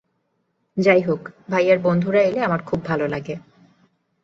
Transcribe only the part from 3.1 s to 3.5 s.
লাগে।